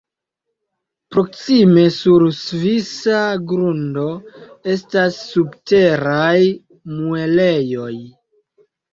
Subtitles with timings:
[1.15, 3.19] Proksime sur svisa
[3.51, 4.05] grundo
[4.73, 6.39] estas Subteraj
[6.95, 7.93] Muelejoj.